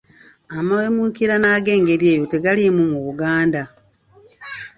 [0.57, 3.63] Amawemukirano ag’engeri eyo tegaalimu mu Buganda.